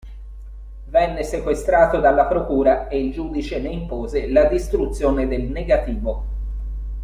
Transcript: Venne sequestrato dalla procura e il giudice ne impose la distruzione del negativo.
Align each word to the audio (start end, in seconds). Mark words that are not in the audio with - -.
Venne 0.87 1.21
sequestrato 1.23 1.99
dalla 1.99 2.25
procura 2.25 2.87
e 2.87 2.99
il 2.99 3.11
giudice 3.11 3.61
ne 3.61 3.69
impose 3.69 4.29
la 4.29 4.45
distruzione 4.45 5.27
del 5.27 5.43
negativo. 5.43 6.25